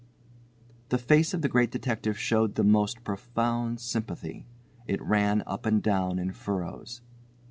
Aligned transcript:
The 0.89 0.97
face 0.97 1.31
of 1.31 1.43
the 1.43 1.47
Great 1.47 1.69
Detective 1.69 2.17
showed 2.17 2.55
the 2.55 2.63
most 2.63 3.03
profound 3.03 3.79
sympathy. 3.79 4.47
It 4.87 4.99
ran 4.99 5.43
up 5.45 5.67
and 5.67 5.79
down 5.79 6.17
in 6.17 6.31
furrows. 6.31 7.01